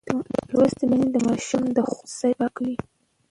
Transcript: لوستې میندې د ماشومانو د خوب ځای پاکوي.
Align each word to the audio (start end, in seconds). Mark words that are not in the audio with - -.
لوستې 0.53 0.83
میندې 0.89 1.07
د 1.13 1.17
ماشومانو 1.27 1.75
د 1.77 1.79
خوب 1.89 2.05
ځای 2.19 2.33
پاکوي. 2.39 2.75